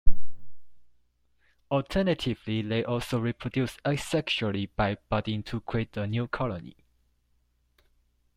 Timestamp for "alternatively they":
1.69-2.83